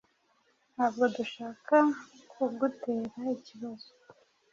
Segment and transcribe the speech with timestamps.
[0.75, 1.77] Ntabwo dushaka
[2.31, 3.89] kugutera ikibazo.